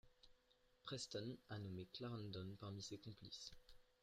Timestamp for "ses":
2.81-2.97